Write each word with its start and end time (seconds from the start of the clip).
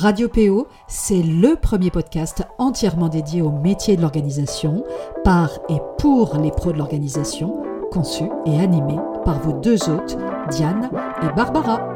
Radio 0.00 0.28
PO, 0.28 0.68
c'est 0.88 1.22
le 1.22 1.56
premier 1.56 1.90
podcast 1.90 2.42
entièrement 2.58 3.08
dédié 3.08 3.40
au 3.40 3.50
métier 3.50 3.96
de 3.96 4.02
l'organisation, 4.02 4.84
par 5.24 5.50
et 5.70 5.78
pour 5.98 6.36
les 6.36 6.50
pros 6.50 6.72
de 6.72 6.78
l'organisation, 6.78 7.62
conçu 7.90 8.24
et 8.44 8.60
animé 8.60 8.96
par 9.24 9.40
vos 9.40 9.52
deux 9.52 9.88
hôtes, 9.88 10.18
Diane 10.50 10.90
et 11.22 11.34
Barbara. 11.34 11.94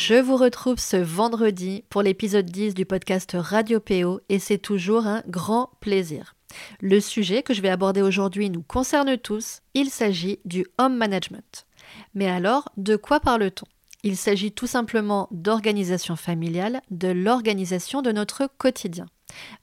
Je 0.00 0.14
vous 0.14 0.36
retrouve 0.36 0.78
ce 0.78 0.96
vendredi 0.96 1.82
pour 1.90 2.02
l'épisode 2.02 2.46
10 2.46 2.74
du 2.74 2.86
podcast 2.86 3.36
Radio 3.36 3.80
PO 3.80 4.20
et 4.28 4.38
c'est 4.38 4.58
toujours 4.58 5.08
un 5.08 5.24
grand 5.26 5.70
plaisir. 5.80 6.36
Le 6.80 7.00
sujet 7.00 7.42
que 7.42 7.52
je 7.52 7.60
vais 7.60 7.68
aborder 7.68 8.00
aujourd'hui 8.00 8.48
nous 8.48 8.62
concerne 8.62 9.18
tous, 9.18 9.58
il 9.74 9.90
s'agit 9.90 10.38
du 10.44 10.64
home 10.78 10.96
management. 10.96 11.66
Mais 12.14 12.28
alors, 12.28 12.68
de 12.76 12.94
quoi 12.94 13.18
parle-t-on? 13.18 13.66
Il 14.04 14.16
s'agit 14.16 14.52
tout 14.52 14.68
simplement 14.68 15.26
d'organisation 15.32 16.14
familiale, 16.14 16.80
de 16.92 17.08
l'organisation 17.08 18.00
de 18.00 18.12
notre 18.12 18.48
quotidien. 18.56 19.06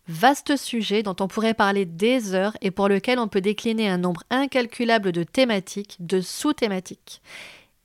Vaste 0.10 0.58
sujet 0.58 1.02
dont 1.02 1.16
on 1.22 1.30
pourrait 1.30 1.54
parler 1.54 1.86
des 1.86 2.34
heures 2.34 2.58
et 2.60 2.72
pour 2.72 2.90
lequel 2.90 3.20
on 3.20 3.30
peut 3.30 3.40
décliner 3.40 3.88
un 3.88 4.00
nombre 4.00 4.24
incalculable 4.30 5.14
de 5.14 5.24
thématiques, 5.24 5.96
de 6.02 6.20
sous-thématiques. 6.20 7.22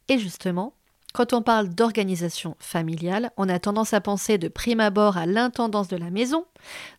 Et 0.09 0.19
justement, 0.19 0.75
quand 1.13 1.33
on 1.33 1.43
parle 1.43 1.69
d'organisation 1.69 2.57
familiale, 2.59 3.33
on 3.37 3.49
a 3.49 3.59
tendance 3.59 3.95
à 3.95 4.01
penser 4.01 4.39
de 4.39 4.49
prime 4.49 4.81
abord 4.81 5.17
à 5.17 5.27
l'intendance 5.27 5.89
de 5.89 5.97
la 5.97 6.11
maison, 6.11 6.45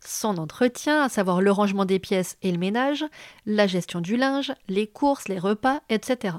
son 0.04 0.38
entretien, 0.38 1.04
à 1.04 1.10
savoir 1.10 1.42
le 1.42 1.52
rangement 1.52 1.86
des 1.86 2.00
pièces 2.00 2.38
et 2.42 2.52
le 2.52 2.58
ménage, 2.58 3.06
la 3.46 3.68
gestion 3.68 4.02
du 4.02 4.18
linge, 4.18 4.54
les 4.68 4.88
courses, 4.88 5.28
les 5.28 5.40
repas, 5.40 5.82
etc. 5.90 6.36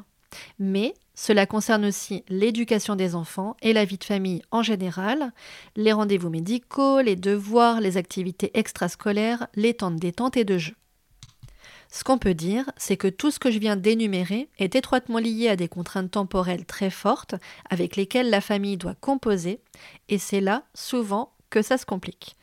Mais 0.59 0.95
cela 1.15 1.47
concerne 1.47 1.85
aussi 1.85 2.25
l'éducation 2.29 2.97
des 2.97 3.15
enfants 3.15 3.57
et 3.63 3.73
la 3.73 3.85
vie 3.85 3.99
de 3.99 4.05
famille 4.05 4.43
en 4.51 4.63
général, 4.63 5.33
les 5.77 5.93
rendez-vous 5.93 6.31
médicaux, 6.31 7.01
les 7.01 7.17
devoirs, 7.17 7.81
les 7.81 7.97
activités 7.97 8.51
extrascolaires, 8.55 9.47
les 9.55 9.75
temps 9.75 9.91
de 9.91 9.99
détente 9.99 10.37
et 10.37 10.45
de 10.45 10.59
jeu. 10.59 10.75
Ce 11.95 12.05
qu'on 12.05 12.17
peut 12.17 12.33
dire, 12.33 12.73
c'est 12.79 12.97
que 12.97 13.07
tout 13.07 13.31
ce 13.31 13.39
que 13.39 13.51
je 13.51 13.59
viens 13.59 13.77
d'énumérer 13.77 14.49
est 14.59 14.75
étroitement 14.77 15.19
lié 15.19 15.49
à 15.51 15.57
des 15.57 15.69
contraintes 15.69 16.11
temporelles 16.11 16.65
très 16.65 16.89
fortes 16.89 17.35
avec 17.69 17.97
lesquelles 17.97 18.31
la 18.31 18.41
famille 18.41 18.79
doit 18.79 18.95
composer, 18.95 19.61
et 20.09 20.17
c'est 20.17 20.41
là, 20.41 20.65
souvent, 20.73 21.35
que 21.51 21.61
ça 21.61 21.77
se 21.77 21.85
complique. 21.85 22.39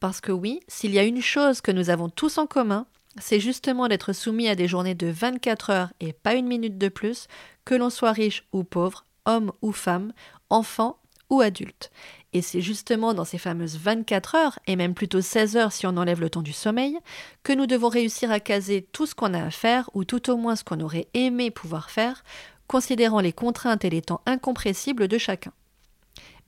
Parce 0.00 0.22
que 0.22 0.32
oui, 0.32 0.60
s'il 0.66 0.94
y 0.94 0.98
a 0.98 1.04
une 1.04 1.20
chose 1.20 1.60
que 1.60 1.72
nous 1.72 1.90
avons 1.90 2.08
tous 2.08 2.38
en 2.38 2.46
commun, 2.46 2.86
c'est 3.20 3.38
justement 3.38 3.86
d'être 3.86 4.14
soumis 4.14 4.48
à 4.48 4.54
des 4.54 4.66
journées 4.66 4.94
de 4.94 5.08
24 5.08 5.70
heures 5.70 5.92
et 6.00 6.14
pas 6.14 6.32
une 6.32 6.46
minute 6.46 6.78
de 6.78 6.88
plus, 6.88 7.28
que 7.66 7.74
l'on 7.74 7.90
soit 7.90 8.12
riche 8.12 8.44
ou 8.54 8.64
pauvre, 8.64 9.04
homme 9.26 9.52
ou 9.60 9.72
femme, 9.72 10.14
enfant 10.48 10.98
ou 11.30 11.40
adulte. 11.40 11.90
Et 12.32 12.42
c'est 12.42 12.60
justement 12.60 13.14
dans 13.14 13.24
ces 13.24 13.38
fameuses 13.38 13.78
24 13.78 14.34
heures, 14.34 14.58
et 14.66 14.76
même 14.76 14.94
plutôt 14.94 15.20
16 15.20 15.56
heures 15.56 15.72
si 15.72 15.86
on 15.86 15.96
enlève 15.96 16.20
le 16.20 16.30
temps 16.30 16.42
du 16.42 16.52
sommeil, 16.52 16.98
que 17.42 17.52
nous 17.52 17.66
devons 17.66 17.88
réussir 17.88 18.30
à 18.30 18.40
caser 18.40 18.86
tout 18.92 19.06
ce 19.06 19.14
qu'on 19.14 19.34
a 19.34 19.42
à 19.42 19.50
faire, 19.50 19.88
ou 19.94 20.04
tout 20.04 20.30
au 20.30 20.36
moins 20.36 20.56
ce 20.56 20.64
qu'on 20.64 20.80
aurait 20.80 21.08
aimé 21.14 21.50
pouvoir 21.50 21.90
faire, 21.90 22.24
considérant 22.66 23.20
les 23.20 23.32
contraintes 23.32 23.84
et 23.84 23.90
les 23.90 24.02
temps 24.02 24.22
incompressibles 24.26 25.08
de 25.08 25.18
chacun. 25.18 25.52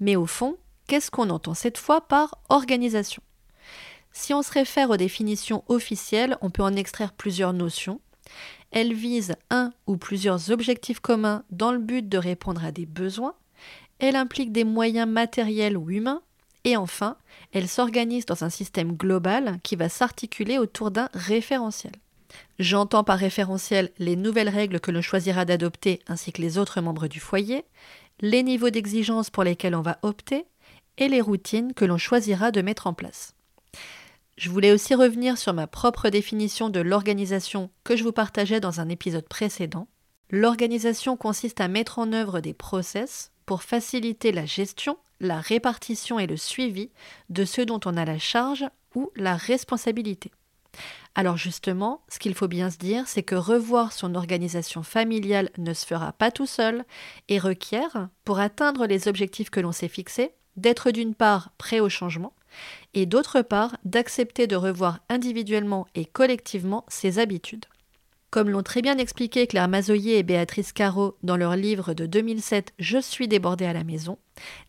Mais 0.01 0.17
au 0.17 0.27
fond, 0.27 0.56
qu'est-ce 0.87 1.11
qu'on 1.11 1.31
entend 1.31 1.55
cette 1.55 1.79
fois 1.79 2.01
par 2.01 2.39
organisation? 2.49 3.23
Si 4.12 4.34
on 4.34 4.43
se 4.43 4.53
réfère 4.53 4.91
aux 4.91 4.97
définitions 4.97 5.65
officielles, 5.69 6.37
on 6.41 6.51
peut 6.51 6.62
en 6.62 6.75
extraire 6.75 7.12
plusieurs 7.12 7.53
notions. 7.53 8.01
Elles 8.71 8.93
visent 8.93 9.37
un 9.50 9.72
ou 9.87 9.97
plusieurs 9.97 10.50
objectifs 10.50 11.00
communs 11.00 11.45
dans 11.50 11.72
le 11.72 11.78
but 11.78 12.09
de 12.09 12.19
répondre 12.19 12.65
à 12.65 12.72
des 12.72 12.84
besoins, 12.84 13.34
elle 13.98 14.16
implique 14.16 14.53
des 14.53 14.64
moyens 14.64 15.09
matériels 15.09 15.76
ou 15.76 15.91
humains, 15.91 16.22
et 16.64 16.76
enfin, 16.76 17.16
elle 17.53 17.69
s'organise 17.69 18.26
dans 18.26 18.44
un 18.44 18.50
système 18.50 18.92
global 18.92 19.59
qui 19.62 19.76
va 19.76 19.88
s'articuler 19.88 20.59
autour 20.59 20.91
d'un 20.91 21.09
référentiel. 21.14 21.92
J'entends 22.59 23.04
par 23.04 23.19
référentiel 23.19 23.91
les 23.98 24.16
nouvelles 24.16 24.48
règles 24.48 24.81
que 24.81 24.91
l'on 24.91 25.00
choisira 25.00 25.44
d'adopter 25.44 26.00
ainsi 26.09 26.32
que 26.32 26.42
les 26.42 26.59
autres 26.59 26.81
membres 26.81 27.09
du 27.09 27.20
foyer, 27.20 27.64
les 28.20 28.42
niveaux 28.42 28.70
d'exigence 28.70 29.31
pour 29.31 29.44
lesquels 29.44 29.75
on 29.75 29.82
va 29.82 29.98
opter, 30.03 30.44
et 30.98 31.09
les 31.09 31.20
routines 31.20 31.75
que 31.75 31.84
l'on 31.84 31.98
choisira 31.98 32.50
de 32.50 32.60
mettre 32.60 32.86
en 32.86 32.92
place. 32.92 33.34
Je 34.36 34.50
voulais 34.50 34.72
aussi 34.72 34.94
revenir 34.94 35.38
sur 35.38 35.53
ma 35.53 35.66
propre 35.66 36.10
définition 36.10 36.69
de 36.70 36.80
l'organisation 36.80 37.70
que 37.84 37.97
je 37.97 38.04
vous 38.04 38.12
partageais 38.12 38.60
dans 38.60 38.80
un 38.80 38.88
épisode 38.88 39.28
précédent. 39.28 39.88
L'organisation 40.30 41.16
consiste 41.16 41.60
à 41.60 41.69
mettre 41.69 41.98
en 41.98 42.12
œuvre 42.12 42.41
des 42.41 42.53
process 42.53 43.32
pour 43.48 43.62
faciliter 43.62 44.31
la 44.31 44.44
gestion, 44.44 44.98
la 45.20 45.41
répartition 45.41 46.19
et 46.19 46.26
le 46.26 46.36
suivi 46.36 46.91
de 47.31 47.47
ceux 47.47 47.64
dont 47.64 47.81
on 47.86 47.97
a 47.97 48.04
la 48.04 48.19
charge 48.19 48.66
ou 48.94 49.10
la 49.16 49.36
responsabilité. 49.36 50.31
Alors 51.14 51.38
justement, 51.38 52.03
ce 52.10 52.19
qu'il 52.19 52.34
faut 52.34 52.47
bien 52.47 52.69
se 52.69 52.76
dire, 52.76 53.09
c'est 53.09 53.22
que 53.22 53.34
revoir 53.34 53.94
son 53.94 54.14
organisation 54.16 54.82
familiale 54.82 55.48
ne 55.56 55.72
se 55.72 55.86
fera 55.86 56.12
pas 56.12 56.31
tout 56.31 56.44
seul 56.44 56.84
et 57.31 57.38
requiert, 57.38 58.10
pour 58.26 58.38
atteindre 58.38 58.84
les 58.84 59.09
objectifs 59.09 59.48
que 59.48 59.60
l'on 59.60 59.72
s'est 59.72 59.88
fixés, 59.88 60.34
d'être 60.59 60.91
d'une 60.91 61.15
part 61.15 61.53
prêt 61.56 61.80
au 61.80 61.88
changement 61.88 62.34
et 62.92 63.06
d'autre 63.06 63.41
part 63.41 63.78
d'accepter 63.82 64.47
de 64.47 64.56
revoir 64.56 65.00
individuellement 65.09 65.86
et 65.94 66.04
collectivement 66.04 66.84
ses 66.88 67.19
habitudes. 67.19 67.65
Comme 68.31 68.50
l'ont 68.50 68.62
très 68.62 68.83
bien 68.83 68.99
expliqué 68.99 69.47
Claire 69.47 69.69
Mazoyer 69.69 70.19
et 70.19 70.22
Béatrice 70.22 70.75
Caro 70.75 71.16
dans 71.22 71.39
leur 71.39 71.56
livre 71.56 71.94
de 71.94 72.05
2007 72.05 72.75
Je 72.78 72.99
suis 72.99 73.27
débordée 73.27 73.65
à 73.65 73.72
la 73.72 73.84
maison, 73.84 74.19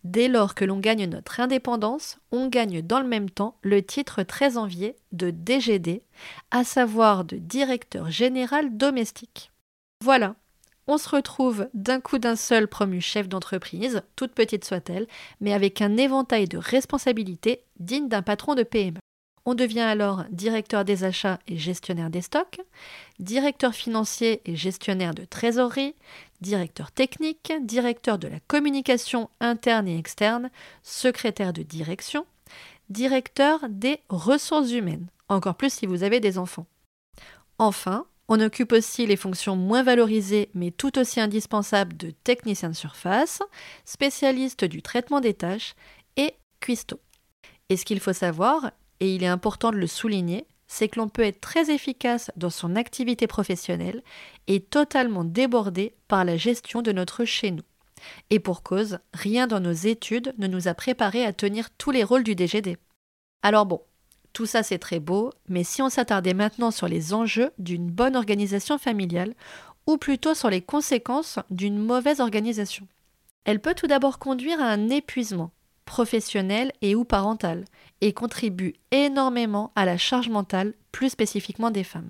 dès 0.06 0.30
lors 0.30 0.56
que 0.56 0.64
l'on 0.64 0.80
gagne 0.80 1.06
notre 1.08 1.42
indépendance, 1.42 2.20
on 2.32 2.48
gagne 2.48 2.82
dans 2.82 3.02
le 3.02 3.08
même 3.08 3.30
temps 3.30 3.58
le 3.62 3.84
titre 3.84 4.24
très 4.24 4.56
envié 4.56 4.96
de 5.12 5.30
DGD, 5.32 6.04
à 6.52 6.64
savoir 6.64 7.26
de 7.26 7.36
directeur 7.36 8.10
général 8.10 8.78
domestique. 8.78 9.52
Voilà, 10.06 10.36
on 10.88 10.98
se 10.98 11.10
retrouve 11.10 11.68
d'un 11.74 12.00
coup 12.00 12.18
d'un 12.18 12.38
seul 12.38 12.70
promu 12.70 13.02
chef 13.02 13.28
d'entreprise, 13.28 14.02
toute 14.16 14.32
petite 14.32 14.64
soit-elle, 14.64 15.06
mais 15.42 15.52
avec 15.52 15.82
un 15.82 15.98
éventail 15.98 16.48
de 16.48 16.58
responsabilités 16.58 17.64
digne 17.78 18.08
d'un 18.08 18.22
patron 18.22 18.56
de 18.56 18.64
PME. 18.64 19.00
On 19.52 19.56
devient 19.56 19.80
alors 19.80 20.26
directeur 20.30 20.86
des 20.86 21.04
achats 21.04 21.40
et 21.48 21.58
gestionnaire 21.58 22.12
des 22.12 22.22
stocks, 22.22 22.62
directeur 23.18 23.74
financier 23.74 24.44
et 24.46 24.56
gestionnaire 24.56 25.16
de 25.16 25.26
trésorerie, 25.26 25.96
directeur 26.40 26.92
technique, 26.92 27.52
directeur 27.64 28.20
de 28.20 28.28
la 28.28 28.40
communication 28.42 29.32
interne 29.40 29.88
et 29.88 29.98
externe, 29.98 30.52
secrétaire 30.84 31.52
de 31.52 31.64
direction, 31.64 32.28
directeur 32.92 33.62
des 33.70 34.02
ressources 34.10 34.72
humaines, 34.72 35.08
encore 35.30 35.56
plus 35.56 35.74
si 35.74 35.88
vous 35.88 36.04
avez 36.04 36.20
des 36.20 36.38
enfants. 36.38 36.68
Enfin, 37.58 38.06
on 38.28 38.40
occupe 38.42 38.72
aussi 38.72 39.08
les 39.08 39.18
fonctions 39.18 39.56
moins 39.56 39.82
valorisées 39.82 40.52
mais 40.54 40.70
tout 40.70 41.00
aussi 41.00 41.20
indispensables 41.20 41.98
de 41.98 42.12
technicien 42.12 42.70
de 42.70 42.76
surface, 42.76 43.42
spécialiste 43.84 44.64
du 44.64 44.84
traitement 44.84 45.22
des 45.22 45.34
tâches 45.34 45.74
et 46.18 46.36
cuistot. 46.60 47.00
Et 47.70 47.78
ce 47.78 47.86
qu'il 47.86 48.00
faut 48.00 48.14
savoir, 48.14 48.72
et 49.00 49.16
il 49.16 49.24
est 49.24 49.28
important 49.28 49.72
de 49.72 49.78
le 49.78 49.88
souligner, 49.88 50.46
c'est 50.68 50.88
que 50.88 51.00
l'on 51.00 51.10
peut 51.10 51.24
être 51.24 51.42
très 51.42 51.72
efficace 51.72 52.32
dans 52.36 52.50
son 52.50 52.76
activité 52.76 53.28
professionnelle 53.28 54.04
et 54.48 54.60
totalement 54.60 55.24
débordé 55.24 55.94
par 56.08 56.24
la 56.26 56.38
gestion 56.38 56.82
de 56.82 56.92
notre 56.92 57.26
chez 57.26 57.52
nous. 57.52 57.64
Et 58.30 58.40
pour 58.40 58.64
cause, 58.64 59.00
rien 59.14 59.48
dans 59.48 59.60
nos 59.60 59.74
études 59.74 60.34
ne 60.38 60.48
nous 60.48 60.68
a 60.68 60.74
préparé 60.74 61.26
à 61.26 61.34
tenir 61.34 61.70
tous 61.72 61.92
les 61.92 62.04
rôles 62.04 62.24
du 62.24 62.36
DGD. 62.36 62.78
Alors 63.42 63.66
bon, 63.66 63.82
tout 64.32 64.46
ça 64.46 64.64
c'est 64.64 64.80
très 64.80 65.00
beau, 65.00 65.32
mais 65.48 65.64
si 65.64 65.82
on 65.82 65.90
s'attardait 65.90 66.34
maintenant 66.36 66.72
sur 66.72 66.88
les 66.88 67.14
enjeux 67.14 67.52
d'une 67.58 67.90
bonne 67.90 68.16
organisation 68.16 68.78
familiale, 68.78 69.34
ou 69.88 69.98
plutôt 69.98 70.36
sur 70.36 70.52
les 70.52 70.62
conséquences 70.62 71.40
d'une 71.50 71.80
mauvaise 71.80 72.20
organisation. 72.20 72.88
Elle 73.44 73.60
peut 73.60 73.74
tout 73.74 73.88
d'abord 73.88 74.20
conduire 74.20 74.62
à 74.62 74.68
un 74.68 74.90
épuisement, 74.90 75.52
professionnel 75.90 76.72
et 76.84 76.96
ou 76.96 77.04
parental, 77.04 77.66
et 78.00 78.14
contribue 78.14 78.76
énormément 78.92 79.72
à 79.76 79.86
la 79.86 79.98
charge 79.98 80.30
mentale, 80.30 80.76
plus 80.92 81.10
spécifiquement 81.10 81.72
des 81.72 81.84
femmes. 81.84 82.10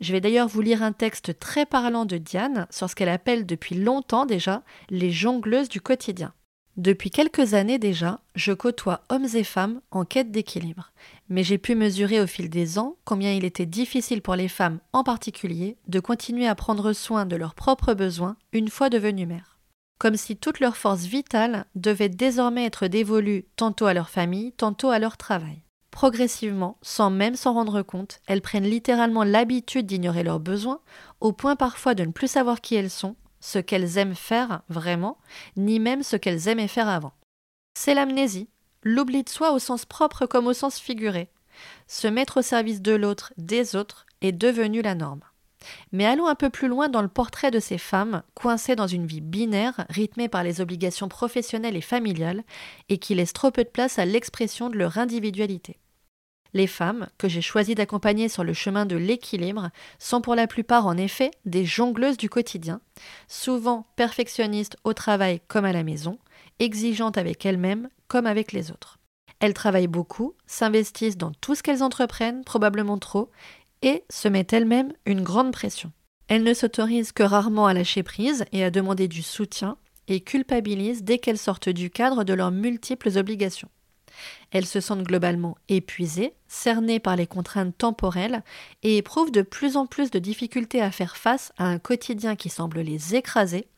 Je 0.00 0.12
vais 0.12 0.22
d'ailleurs 0.22 0.48
vous 0.48 0.62
lire 0.62 0.82
un 0.82 0.92
texte 0.92 1.38
très 1.38 1.66
parlant 1.66 2.06
de 2.06 2.16
Diane 2.16 2.66
sur 2.70 2.88
ce 2.88 2.96
qu'elle 2.96 3.10
appelle 3.10 3.44
depuis 3.44 3.74
longtemps 3.74 4.24
déjà 4.24 4.62
les 4.88 5.10
jongleuses 5.10 5.68
du 5.68 5.80
quotidien. 5.80 6.32
Depuis 6.78 7.10
quelques 7.10 7.52
années 7.52 7.78
déjà, 7.78 8.20
je 8.34 8.52
côtoie 8.52 9.02
hommes 9.10 9.28
et 9.34 9.44
femmes 9.44 9.82
en 9.90 10.06
quête 10.06 10.30
d'équilibre, 10.30 10.90
mais 11.28 11.44
j'ai 11.44 11.58
pu 11.58 11.74
mesurer 11.74 12.18
au 12.18 12.26
fil 12.26 12.48
des 12.48 12.78
ans 12.78 12.96
combien 13.04 13.34
il 13.34 13.44
était 13.44 13.66
difficile 13.66 14.22
pour 14.22 14.36
les 14.36 14.48
femmes 14.48 14.80
en 14.94 15.04
particulier 15.04 15.76
de 15.86 16.00
continuer 16.00 16.48
à 16.48 16.54
prendre 16.54 16.94
soin 16.94 17.26
de 17.26 17.36
leurs 17.36 17.54
propres 17.54 17.92
besoins 17.92 18.36
une 18.54 18.70
fois 18.70 18.88
devenues 18.88 19.26
mères. 19.26 19.51
Comme 20.02 20.16
si 20.16 20.36
toute 20.36 20.58
leur 20.58 20.76
force 20.76 21.04
vitale 21.04 21.64
devait 21.76 22.08
désormais 22.08 22.64
être 22.64 22.88
dévolue 22.88 23.46
tantôt 23.54 23.86
à 23.86 23.94
leur 23.94 24.10
famille, 24.10 24.50
tantôt 24.50 24.90
à 24.90 24.98
leur 24.98 25.16
travail. 25.16 25.62
Progressivement, 25.92 26.76
sans 26.82 27.08
même 27.08 27.36
s'en 27.36 27.52
rendre 27.52 27.82
compte, 27.82 28.18
elles 28.26 28.42
prennent 28.42 28.68
littéralement 28.68 29.22
l'habitude 29.22 29.86
d'ignorer 29.86 30.24
leurs 30.24 30.40
besoins, 30.40 30.80
au 31.20 31.32
point 31.32 31.54
parfois 31.54 31.94
de 31.94 32.04
ne 32.04 32.10
plus 32.10 32.26
savoir 32.26 32.60
qui 32.60 32.74
elles 32.74 32.90
sont, 32.90 33.14
ce 33.38 33.60
qu'elles 33.60 33.96
aiment 33.96 34.16
faire 34.16 34.62
vraiment, 34.68 35.18
ni 35.56 35.78
même 35.78 36.02
ce 36.02 36.16
qu'elles 36.16 36.48
aimaient 36.48 36.66
faire 36.66 36.88
avant. 36.88 37.12
C'est 37.78 37.94
l'amnésie, 37.94 38.48
l'oubli 38.82 39.22
de 39.22 39.28
soi 39.28 39.52
au 39.52 39.60
sens 39.60 39.84
propre 39.84 40.26
comme 40.26 40.48
au 40.48 40.52
sens 40.52 40.80
figuré. 40.80 41.30
Se 41.86 42.08
mettre 42.08 42.38
au 42.38 42.42
service 42.42 42.82
de 42.82 42.90
l'autre, 42.92 43.32
des 43.36 43.76
autres, 43.76 44.06
est 44.20 44.32
devenu 44.32 44.82
la 44.82 44.96
norme. 44.96 45.22
Mais 45.92 46.06
allons 46.06 46.26
un 46.26 46.34
peu 46.34 46.50
plus 46.50 46.68
loin 46.68 46.88
dans 46.88 47.02
le 47.02 47.08
portrait 47.08 47.50
de 47.50 47.60
ces 47.60 47.78
femmes, 47.78 48.22
coincées 48.34 48.76
dans 48.76 48.86
une 48.86 49.06
vie 49.06 49.20
binaire, 49.20 49.84
rythmée 49.88 50.28
par 50.28 50.42
les 50.42 50.60
obligations 50.60 51.08
professionnelles 51.08 51.76
et 51.76 51.80
familiales, 51.80 52.42
et 52.88 52.98
qui 52.98 53.14
laissent 53.14 53.32
trop 53.32 53.50
peu 53.50 53.64
de 53.64 53.68
place 53.68 53.98
à 53.98 54.04
l'expression 54.04 54.70
de 54.70 54.76
leur 54.76 54.98
individualité. 54.98 55.78
Les 56.54 56.66
femmes, 56.66 57.08
que 57.16 57.28
j'ai 57.28 57.40
choisi 57.40 57.74
d'accompagner 57.74 58.28
sur 58.28 58.44
le 58.44 58.52
chemin 58.52 58.84
de 58.84 58.96
l'équilibre, 58.96 59.70
sont 59.98 60.20
pour 60.20 60.34
la 60.34 60.46
plupart 60.46 60.86
en 60.86 60.98
effet 60.98 61.30
des 61.46 61.64
jongleuses 61.64 62.18
du 62.18 62.28
quotidien, 62.28 62.80
souvent 63.26 63.86
perfectionnistes 63.96 64.76
au 64.84 64.92
travail 64.92 65.40
comme 65.48 65.64
à 65.64 65.72
la 65.72 65.82
maison, 65.82 66.18
exigeantes 66.58 67.16
avec 67.16 67.46
elles-mêmes 67.46 67.88
comme 68.06 68.26
avec 68.26 68.52
les 68.52 68.70
autres. 68.70 68.98
Elles 69.40 69.54
travaillent 69.54 69.88
beaucoup, 69.88 70.34
s'investissent 70.46 71.16
dans 71.16 71.32
tout 71.32 71.56
ce 71.56 71.64
qu'elles 71.64 71.82
entreprennent, 71.82 72.44
probablement 72.44 72.98
trop, 72.98 73.30
et 73.82 74.04
se 74.08 74.28
mettent 74.28 74.52
elles-mêmes 74.52 74.92
une 75.06 75.22
grande 75.22 75.52
pression. 75.52 75.92
Elles 76.28 76.44
ne 76.44 76.54
s'autorisent 76.54 77.12
que 77.12 77.22
rarement 77.22 77.66
à 77.66 77.74
lâcher 77.74 78.02
prise 78.02 78.44
et 78.52 78.64
à 78.64 78.70
demander 78.70 79.08
du 79.08 79.22
soutien, 79.22 79.76
et 80.08 80.20
culpabilisent 80.20 81.04
dès 81.04 81.18
qu'elles 81.18 81.38
sortent 81.38 81.68
du 81.68 81.90
cadre 81.90 82.24
de 82.24 82.34
leurs 82.34 82.50
multiples 82.50 83.16
obligations. 83.16 83.68
Elles 84.50 84.66
se 84.66 84.80
sentent 84.80 85.04
globalement 85.04 85.56
épuisées, 85.68 86.34
cernées 86.46 87.00
par 87.00 87.16
les 87.16 87.26
contraintes 87.26 87.76
temporelles 87.76 88.42
et 88.82 88.98
éprouvent 88.98 89.30
de 89.32 89.42
plus 89.42 89.76
en 89.76 89.86
plus 89.86 90.10
de 90.10 90.18
difficultés 90.18 90.82
à 90.82 90.90
faire 90.90 91.16
face 91.16 91.52
à 91.56 91.64
un 91.64 91.78
quotidien 91.78 92.36
qui 92.36 92.50
semble 92.50 92.80
les 92.80 93.14
écraser, 93.14 93.68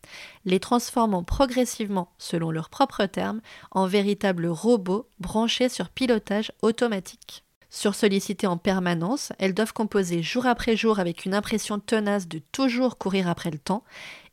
les 0.44 0.58
transformant 0.58 1.22
progressivement, 1.22 2.12
selon 2.18 2.50
leurs 2.50 2.70
propres 2.70 3.06
termes, 3.06 3.40
en 3.70 3.86
véritables 3.86 4.46
robots 4.46 5.08
branchés 5.20 5.68
sur 5.68 5.88
pilotage 5.88 6.50
automatique. 6.62 7.44
Sursollicitées 7.74 8.46
en 8.46 8.56
permanence, 8.56 9.32
elles 9.40 9.52
doivent 9.52 9.72
composer 9.72 10.22
jour 10.22 10.46
après 10.46 10.76
jour 10.76 11.00
avec 11.00 11.24
une 11.24 11.34
impression 11.34 11.80
tenace 11.80 12.28
de 12.28 12.38
toujours 12.52 12.98
courir 12.98 13.28
après 13.28 13.50
le 13.50 13.58
temps 13.58 13.82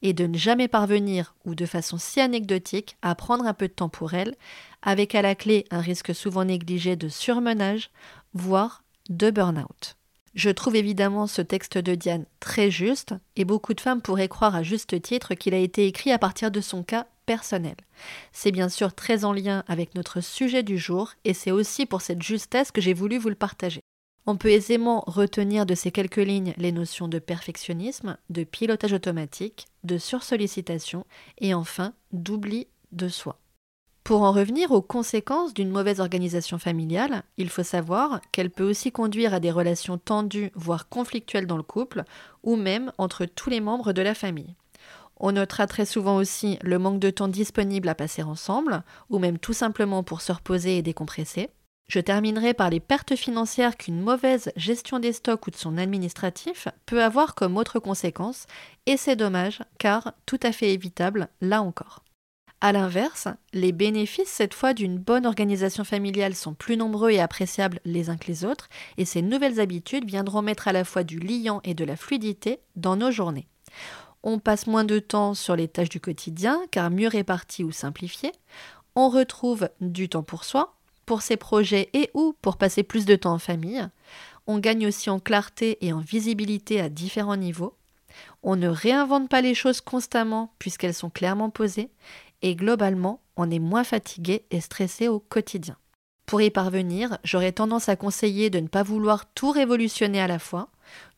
et 0.03 0.13
de 0.13 0.27
ne 0.27 0.37
jamais 0.37 0.67
parvenir, 0.67 1.33
ou 1.43 1.55
de 1.55 1.65
façon 1.65 1.97
si 1.97 2.21
anecdotique, 2.21 2.97
à 3.01 3.15
prendre 3.15 3.47
un 3.47 3.55
peu 3.55 3.67
de 3.67 3.73
temps 3.73 3.89
pour 3.89 4.13
elles, 4.13 4.35
avec 4.83 5.15
à 5.15 5.23
la 5.23 5.33
clé 5.33 5.65
un 5.71 5.79
risque 5.79 6.13
souvent 6.13 6.45
négligé 6.45 6.95
de 6.95 7.09
surmenage, 7.09 7.89
voire 8.35 8.83
de 9.09 9.31
burn-out. 9.31 9.95
Je 10.35 10.51
trouve 10.51 10.75
évidemment 10.75 11.25
ce 11.25 11.41
texte 11.41 11.79
de 11.79 11.95
Diane 11.95 12.25
très 12.39 12.69
juste, 12.69 13.15
et 13.37 13.43
beaucoup 13.43 13.73
de 13.73 13.81
femmes 13.81 14.03
pourraient 14.03 14.27
croire 14.27 14.55
à 14.55 14.61
juste 14.61 15.01
titre 15.01 15.33
qu'il 15.33 15.55
a 15.55 15.57
été 15.57 15.87
écrit 15.87 16.11
à 16.11 16.19
partir 16.19 16.51
de 16.51 16.61
son 16.61 16.83
cas 16.83 17.07
C'est 18.31 18.51
bien 18.51 18.69
sûr 18.69 18.93
très 18.93 19.25
en 19.25 19.33
lien 19.33 19.63
avec 19.67 19.95
notre 19.95 20.21
sujet 20.21 20.63
du 20.63 20.77
jour 20.77 21.13
et 21.23 21.33
c'est 21.33 21.51
aussi 21.51 21.85
pour 21.85 22.01
cette 22.01 22.21
justesse 22.21 22.71
que 22.71 22.81
j'ai 22.81 22.93
voulu 22.93 23.17
vous 23.17 23.29
le 23.29 23.35
partager. 23.35 23.81
On 24.27 24.37
peut 24.37 24.49
aisément 24.49 25.03
retenir 25.07 25.65
de 25.65 25.73
ces 25.73 25.91
quelques 25.91 26.17
lignes 26.17 26.53
les 26.57 26.71
notions 26.71 27.07
de 27.07 27.19
perfectionnisme, 27.19 28.17
de 28.29 28.43
pilotage 28.43 28.93
automatique, 28.93 29.65
de 29.83 29.97
sursollicitation 29.97 31.05
et 31.39 31.53
enfin 31.53 31.93
d'oubli 32.11 32.67
de 32.91 33.07
soi. 33.07 33.39
Pour 34.03 34.23
en 34.23 34.31
revenir 34.31 34.71
aux 34.71 34.81
conséquences 34.81 35.53
d'une 35.53 35.69
mauvaise 35.69 35.99
organisation 35.99 36.57
familiale, 36.57 37.23
il 37.37 37.49
faut 37.49 37.63
savoir 37.63 38.19
qu'elle 38.31 38.49
peut 38.49 38.67
aussi 38.67 38.91
conduire 38.91 39.33
à 39.33 39.39
des 39.39 39.51
relations 39.51 39.97
tendues, 39.97 40.51
voire 40.55 40.89
conflictuelles 40.89 41.45
dans 41.45 41.57
le 41.57 41.63
couple, 41.63 42.03
ou 42.43 42.55
même 42.55 42.91
entre 42.97 43.25
tous 43.25 43.49
les 43.51 43.61
membres 43.61 43.93
de 43.93 44.01
la 44.01 44.15
famille. 44.15 44.55
On 45.23 45.33
notera 45.33 45.67
très 45.67 45.85
souvent 45.85 46.15
aussi 46.15 46.57
le 46.63 46.79
manque 46.79 46.99
de 46.99 47.11
temps 47.11 47.27
disponible 47.27 47.87
à 47.89 47.95
passer 47.95 48.23
ensemble, 48.23 48.81
ou 49.11 49.19
même 49.19 49.37
tout 49.37 49.53
simplement 49.53 50.01
pour 50.01 50.19
se 50.19 50.31
reposer 50.31 50.79
et 50.79 50.81
décompresser. 50.81 51.51
Je 51.87 51.99
terminerai 51.99 52.55
par 52.55 52.71
les 52.71 52.79
pertes 52.79 53.15
financières 53.15 53.77
qu'une 53.77 54.01
mauvaise 54.01 54.51
gestion 54.55 54.97
des 54.97 55.13
stocks 55.13 55.45
ou 55.45 55.51
de 55.51 55.55
son 55.55 55.77
administratif 55.77 56.67
peut 56.87 57.03
avoir 57.03 57.35
comme 57.35 57.57
autre 57.57 57.77
conséquence, 57.77 58.47
et 58.87 58.97
c'est 58.97 59.15
dommage 59.15 59.59
car 59.77 60.13
tout 60.25 60.39
à 60.41 60.51
fait 60.51 60.73
évitable 60.73 61.27
là 61.39 61.61
encore. 61.61 62.03
A 62.59 62.71
l'inverse, 62.71 63.27
les 63.53 63.73
bénéfices 63.73 64.29
cette 64.29 64.55
fois 64.55 64.73
d'une 64.73 64.97
bonne 64.97 65.27
organisation 65.27 65.83
familiale 65.83 66.33
sont 66.33 66.55
plus 66.55 66.77
nombreux 66.77 67.11
et 67.11 67.19
appréciables 67.19 67.79
les 67.85 68.09
uns 68.09 68.17
que 68.17 68.27
les 68.27 68.43
autres, 68.43 68.69
et 68.97 69.05
ces 69.05 69.21
nouvelles 69.21 69.59
habitudes 69.59 70.05
viendront 70.05 70.41
mettre 70.41 70.67
à 70.67 70.73
la 70.73 70.83
fois 70.83 71.03
du 71.03 71.19
liant 71.19 71.61
et 71.63 71.75
de 71.75 71.85
la 71.85 71.95
fluidité 71.95 72.59
dans 72.75 72.95
nos 72.95 73.11
journées. 73.11 73.47
On 74.23 74.39
passe 74.39 74.67
moins 74.67 74.83
de 74.83 74.99
temps 74.99 75.33
sur 75.33 75.55
les 75.55 75.67
tâches 75.67 75.89
du 75.89 75.99
quotidien, 75.99 76.61
car 76.71 76.91
mieux 76.91 77.07
réparties 77.07 77.63
ou 77.63 77.71
simplifiées. 77.71 78.33
On 78.95 79.09
retrouve 79.09 79.69
du 79.79 80.09
temps 80.09 80.23
pour 80.23 80.43
soi, 80.43 80.75
pour 81.05 81.21
ses 81.21 81.37
projets 81.37 81.89
et 81.93 82.11
ou 82.13 82.35
pour 82.41 82.57
passer 82.57 82.83
plus 82.83 83.05
de 83.05 83.15
temps 83.15 83.33
en 83.33 83.39
famille. 83.39 83.87
On 84.47 84.59
gagne 84.59 84.87
aussi 84.87 85.09
en 85.09 85.19
clarté 85.19 85.77
et 85.85 85.93
en 85.93 85.99
visibilité 85.99 86.79
à 86.81 86.89
différents 86.89 87.37
niveaux. 87.37 87.75
On 88.43 88.55
ne 88.55 88.67
réinvente 88.67 89.29
pas 89.29 89.41
les 89.41 89.55
choses 89.55 89.81
constamment 89.81 90.53
puisqu'elles 90.59 90.93
sont 90.93 91.09
clairement 91.09 91.49
posées. 91.49 91.89
Et 92.41 92.55
globalement, 92.55 93.21
on 93.37 93.49
est 93.49 93.59
moins 93.59 93.83
fatigué 93.83 94.45
et 94.51 94.61
stressé 94.61 95.07
au 95.07 95.19
quotidien. 95.19 95.77
Pour 96.25 96.41
y 96.41 96.49
parvenir, 96.49 97.17
j'aurais 97.23 97.51
tendance 97.51 97.89
à 97.89 97.95
conseiller 97.95 98.49
de 98.49 98.59
ne 98.59 98.67
pas 98.67 98.83
vouloir 98.83 99.25
tout 99.33 99.51
révolutionner 99.51 100.21
à 100.21 100.27
la 100.27 100.39
fois, 100.39 100.69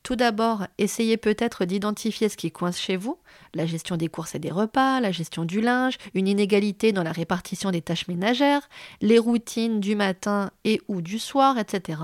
tout 0.04 0.18
d'abord, 0.18 0.68
essayez 0.78 1.16
peut-être 1.16 1.64
d'identifier 1.64 2.28
ce 2.28 2.36
qui 2.36 2.52
coince 2.52 2.78
chez 2.78 2.98
vous, 2.98 3.18
la 3.54 3.66
gestion 3.66 3.96
des 3.96 4.10
courses 4.10 4.36
et 4.36 4.40
des 4.40 4.52
repas, 4.52 5.00
la 5.00 5.14
gestion 5.14 5.46
du 5.46 5.62
linge, 5.62 5.98
une 6.14 6.28
inégalité 6.28 6.92
dans 6.92 7.04
la 7.04 7.14
répartition 7.14 7.72
des 7.72 7.82
tâches 7.82 8.10
ménagères, 8.10 8.68
les 9.00 9.18
routines 9.18 9.80
du 9.80 9.96
matin 9.96 10.52
et 10.66 10.82
ou 10.90 11.02
du 11.02 11.20
soir, 11.20 11.58
etc. 11.58 12.02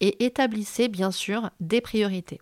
Et 0.00 0.24
établissez 0.24 0.88
bien 0.88 1.12
sûr 1.12 1.50
des 1.60 1.80
priorités. 1.80 2.40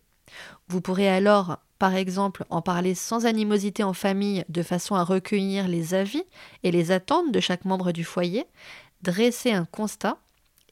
Vous 0.68 0.80
pourrez 0.80 1.08
alors, 1.08 1.58
par 1.78 1.94
exemple, 1.94 2.44
en 2.48 2.62
parler 2.62 2.94
sans 2.94 3.26
animosité 3.26 3.82
en 3.82 3.92
famille 3.92 4.44
de 4.48 4.62
façon 4.62 4.94
à 4.94 5.04
recueillir 5.04 5.68
les 5.68 5.92
avis 5.92 6.24
et 6.62 6.70
les 6.70 6.90
attentes 6.90 7.32
de 7.32 7.40
chaque 7.40 7.66
membre 7.66 7.92
du 7.92 8.02
foyer, 8.02 8.46
dresser 9.02 9.52
un 9.52 9.66
constat 9.66 10.18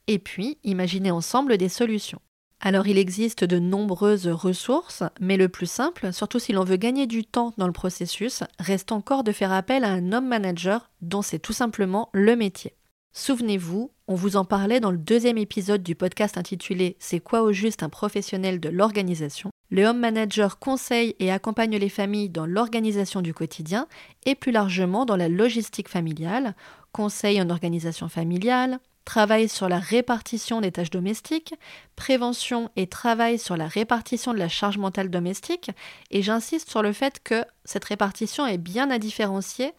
et 0.07 0.17
puis 0.17 0.57
imaginer 0.63 1.11
ensemble 1.11 1.57
des 1.57 1.69
solutions. 1.69 2.21
Alors 2.65 2.87
il 2.87 2.97
existe 2.97 3.43
de 3.43 3.59
nombreuses 3.59 4.27
ressources, 4.27 5.03
mais 5.19 5.37
le 5.37 5.49
plus 5.49 5.69
simple, 5.69 6.11
surtout 6.11 6.39
si 6.39 6.51
l'on 6.51 6.63
veut 6.63 6.77
gagner 6.77 7.05
du 7.05 7.23
temps 7.23 7.53
dans 7.59 7.67
le 7.67 7.71
processus, 7.71 8.41
reste 8.57 8.91
encore 8.91 9.23
de 9.23 9.31
faire 9.31 9.51
appel 9.51 9.83
à 9.83 9.89
un 9.89 10.11
homme 10.11 10.27
manager 10.27 10.89
dont 10.99 11.21
c'est 11.21 11.37
tout 11.37 11.53
simplement 11.53 12.09
le 12.11 12.35
métier. 12.35 12.73
Souvenez-vous, 13.13 13.91
on 14.07 14.15
vous 14.15 14.35
en 14.35 14.45
parlait 14.45 14.79
dans 14.79 14.89
le 14.89 14.97
deuxième 14.97 15.37
épisode 15.37 15.83
du 15.83 15.93
podcast 15.93 16.39
intitulé 16.39 16.97
C'est 16.97 17.19
quoi 17.19 17.43
au 17.43 17.51
juste 17.51 17.83
un 17.83 17.89
professionnel 17.89 18.59
de 18.59 18.69
l'organisation? 18.69 19.51
Le 19.69 19.85
home 19.85 19.99
manager 19.99 20.57
conseille 20.57 21.15
et 21.19 21.31
accompagne 21.31 21.77
les 21.77 21.89
familles 21.89 22.29
dans 22.29 22.47
l'organisation 22.47 23.21
du 23.21 23.35
quotidien 23.35 23.85
et 24.25 24.33
plus 24.33 24.51
largement 24.51 25.05
dans 25.05 25.17
la 25.17 25.29
logistique 25.29 25.87
familiale, 25.87 26.55
conseil 26.93 27.39
en 27.39 27.51
organisation 27.51 28.09
familiale, 28.09 28.79
travail 29.05 29.47
sur 29.47 29.69
la 29.69 29.79
répartition 29.79 30.59
des 30.59 30.71
tâches 30.71 30.89
domestiques, 30.89 31.55
prévention 31.95 32.69
et 32.75 32.87
travail 32.87 33.39
sur 33.39 33.55
la 33.55 33.67
répartition 33.67 34.33
de 34.33 34.39
la 34.39 34.49
charge 34.49 34.77
mentale 34.77 35.09
domestique, 35.09 35.71
et 36.11 36.21
j'insiste 36.21 36.69
sur 36.69 36.81
le 36.81 36.91
fait 36.91 37.21
que 37.23 37.45
cette 37.63 37.85
répartition 37.85 38.45
est 38.45 38.57
bien 38.57 38.91
à 38.91 38.99
différencier 38.99 39.73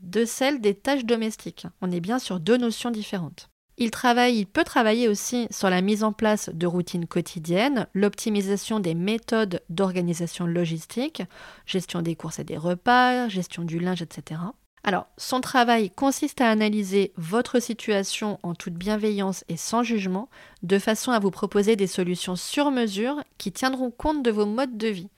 de 0.00 0.24
celle 0.24 0.60
des 0.60 0.74
tâches 0.74 1.04
domestiques. 1.04 1.66
On 1.82 1.90
est 1.90 2.00
bien 2.00 2.18
sur 2.18 2.40
deux 2.40 2.56
notions 2.56 2.90
différentes. 2.90 3.50
Il 3.80 3.92
travaille, 3.92 4.38
il 4.38 4.46
peut 4.46 4.64
travailler 4.64 5.06
aussi 5.06 5.46
sur 5.52 5.70
la 5.70 5.82
mise 5.82 6.02
en 6.02 6.12
place 6.12 6.50
de 6.52 6.66
routines 6.66 7.06
quotidiennes, 7.06 7.86
l'optimisation 7.94 8.80
des 8.80 8.94
méthodes 8.94 9.62
d'organisation 9.68 10.46
logistique, 10.46 11.22
gestion 11.64 12.02
des 12.02 12.16
courses 12.16 12.40
et 12.40 12.44
des 12.44 12.56
repas, 12.56 13.28
gestion 13.28 13.62
du 13.62 13.78
linge, 13.78 14.02
etc. 14.02 14.40
Alors, 14.84 15.06
son 15.16 15.40
travail 15.40 15.90
consiste 15.90 16.40
à 16.40 16.50
analyser 16.50 17.12
votre 17.16 17.60
situation 17.60 18.38
en 18.42 18.54
toute 18.54 18.74
bienveillance 18.74 19.44
et 19.48 19.56
sans 19.56 19.82
jugement, 19.82 20.28
de 20.62 20.78
façon 20.78 21.12
à 21.12 21.18
vous 21.18 21.30
proposer 21.30 21.76
des 21.76 21.86
solutions 21.86 22.36
sur 22.36 22.70
mesure 22.70 23.22
qui 23.38 23.52
tiendront 23.52 23.90
compte 23.90 24.22
de 24.22 24.30
vos 24.30 24.46
modes 24.46 24.76
de 24.76 24.88
vie. 24.88 25.10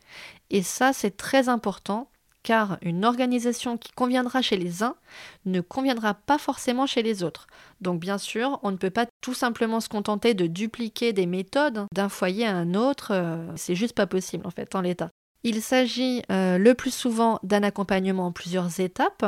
Et 0.50 0.62
ça, 0.62 0.92
c'est 0.92 1.16
très 1.16 1.48
important, 1.48 2.08
car 2.42 2.78
une 2.82 3.04
organisation 3.04 3.76
qui 3.76 3.92
conviendra 3.92 4.42
chez 4.42 4.56
les 4.56 4.82
uns 4.82 4.96
ne 5.44 5.60
conviendra 5.60 6.14
pas 6.14 6.38
forcément 6.38 6.86
chez 6.86 7.02
les 7.02 7.22
autres. 7.22 7.46
Donc 7.80 8.00
bien 8.00 8.18
sûr, 8.18 8.58
on 8.62 8.70
ne 8.70 8.76
peut 8.76 8.90
pas 8.90 9.06
tout 9.20 9.34
simplement 9.34 9.80
se 9.80 9.88
contenter 9.88 10.34
de 10.34 10.46
dupliquer 10.46 11.12
des 11.12 11.26
méthodes 11.26 11.86
d'un 11.92 12.08
foyer 12.08 12.46
à 12.46 12.56
un 12.56 12.74
autre, 12.74 13.12
euh, 13.12 13.46
c'est 13.56 13.74
juste 13.74 13.94
pas 13.94 14.06
possible 14.06 14.46
en 14.46 14.50
fait 14.50 14.74
en 14.74 14.80
l'état. 14.80 15.10
Il 15.42 15.62
s'agit 15.62 16.22
euh, 16.30 16.58
le 16.58 16.74
plus 16.74 16.94
souvent 16.94 17.38
d'un 17.42 17.62
accompagnement 17.62 18.26
en 18.26 18.32
plusieurs 18.32 18.80
étapes 18.80 19.24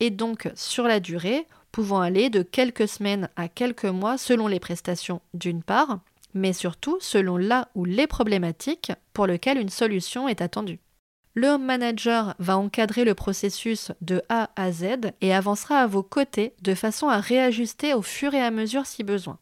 et 0.00 0.10
donc 0.10 0.50
sur 0.54 0.84
la 0.84 1.00
durée, 1.00 1.46
pouvant 1.72 2.00
aller 2.00 2.30
de 2.30 2.42
quelques 2.42 2.88
semaines 2.88 3.28
à 3.36 3.48
quelques 3.48 3.84
mois 3.84 4.18
selon 4.18 4.46
les 4.46 4.60
prestations 4.60 5.20
d'une 5.34 5.62
part, 5.62 6.00
mais 6.34 6.52
surtout 6.52 6.98
selon 7.00 7.36
là 7.36 7.68
ou 7.74 7.84
les 7.84 8.06
problématiques 8.06 8.92
pour 9.12 9.26
lesquelles 9.26 9.58
une 9.58 9.68
solution 9.68 10.28
est 10.28 10.40
attendue. 10.40 10.80
Le 11.34 11.48
Home 11.48 11.64
Manager 11.64 12.34
va 12.38 12.56
encadrer 12.56 13.04
le 13.04 13.14
processus 13.14 13.92
de 14.00 14.22
A 14.30 14.48
à 14.56 14.72
Z 14.72 15.12
et 15.20 15.34
avancera 15.34 15.80
à 15.80 15.86
vos 15.86 16.02
côtés 16.02 16.54
de 16.62 16.74
façon 16.74 17.08
à 17.08 17.20
réajuster 17.20 17.92
au 17.92 18.00
fur 18.00 18.32
et 18.32 18.40
à 18.40 18.50
mesure 18.50 18.86
si 18.86 19.02
besoin. 19.04 19.38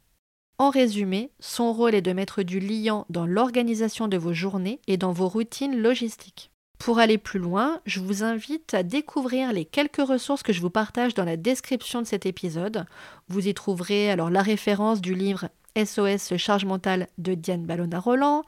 En 0.58 0.70
résumé, 0.70 1.30
son 1.40 1.72
rôle 1.72 1.94
est 1.94 2.02
de 2.02 2.12
mettre 2.12 2.42
du 2.42 2.58
liant 2.58 3.06
dans 3.10 3.26
l'organisation 3.26 4.08
de 4.08 4.16
vos 4.16 4.32
journées 4.32 4.80
et 4.86 4.96
dans 4.96 5.12
vos 5.12 5.28
routines 5.28 5.80
logistiques. 5.80 6.50
Pour 6.78 6.98
aller 6.98 7.18
plus 7.18 7.38
loin, 7.38 7.80
je 7.86 8.00
vous 8.00 8.22
invite 8.22 8.74
à 8.74 8.82
découvrir 8.82 9.52
les 9.52 9.64
quelques 9.64 10.06
ressources 10.06 10.42
que 10.42 10.52
je 10.52 10.60
vous 10.60 10.70
partage 10.70 11.14
dans 11.14 11.24
la 11.24 11.36
description 11.36 12.02
de 12.02 12.06
cet 12.06 12.26
épisode. 12.26 12.84
Vous 13.28 13.48
y 13.48 13.54
trouverez 13.54 14.10
alors 14.10 14.30
la 14.30 14.42
référence 14.42 15.00
du 15.00 15.14
livre 15.14 15.48
SOS 15.76 16.36
Charge 16.36 16.64
mentale 16.64 17.08
de 17.18 17.34
Diane 17.34 17.64
Ballona 17.64 17.98
Roland, 17.98 18.44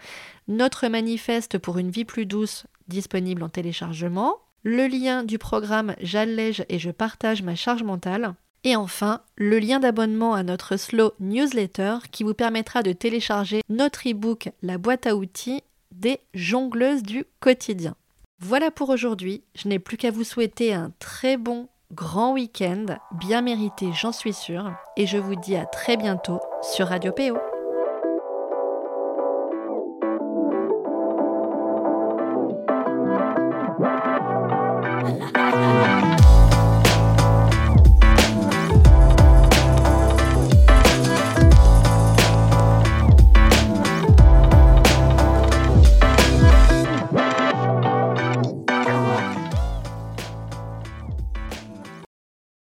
notre 0.49 0.87
manifeste 0.89 1.59
pour 1.59 1.79
une 1.79 1.91
vie 1.91 2.05
plus 2.05 2.27
douce 2.27 2.67
disponible 2.89 3.43
en 3.43 3.49
téléchargement, 3.49 4.37
le 4.63 4.87
lien 4.87 5.25
du 5.25 5.39
programme 5.39 5.95
J'allège 6.01 6.65
et 6.69 6.79
je 6.79 6.91
partage 6.91 7.43
ma 7.43 7.57
charge 7.57 7.83
mentale, 7.83 8.35
et 8.65 8.77
enfin 8.77 9.23
le 9.37 9.59
lien 9.59 9.81
d'abonnement 9.81 10.35
à 10.35 10.43
notre 10.43 10.77
Slow 10.77 11.13
Newsletter 11.21 11.99
qui 12.13 12.23
vous 12.23 12.35
permettra 12.35 12.83
de 12.83 12.93
télécharger 12.93 13.63
notre 13.69 14.09
e-book 14.09 14.51
La 14.63 14.79
boîte 14.79 15.07
à 15.07 15.17
outils 15.17 15.63
des 15.93 16.21
jongleuses 16.35 17.03
du 17.03 17.25
quotidien. 17.41 17.97
Voilà 18.39 18.71
pour 18.71 18.91
aujourd'hui, 18.91 19.45
je 19.55 19.67
n'ai 19.67 19.79
plus 19.79 19.97
qu'à 19.97 20.11
vous 20.11 20.23
souhaiter 20.23 20.75
un 20.75 20.93
très 20.99 21.39
bon 21.39 21.69
grand 21.93 22.35
week-end, 22.35 22.85
bien 23.13 23.41
mérité 23.41 23.87
j'en 23.95 24.13
suis 24.13 24.35
sûre, 24.35 24.73
et 24.99 25.07
je 25.07 25.17
vous 25.17 25.37
dis 25.37 25.57
à 25.57 25.65
très 25.65 25.97
bientôt 25.97 26.41
sur 26.61 26.89
Radio 26.89 27.13
PO. 27.13 27.39